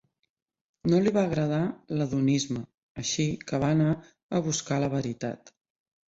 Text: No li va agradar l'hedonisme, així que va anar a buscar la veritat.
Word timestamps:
No 0.93 1.01
li 1.03 1.11
va 1.17 1.25
agradar 1.29 1.59
l'hedonisme, 1.99 2.63
així 3.05 3.27
que 3.53 3.61
va 3.67 3.71
anar 3.77 3.93
a 4.01 4.43
buscar 4.51 4.81
la 4.87 4.93
veritat. 4.97 5.55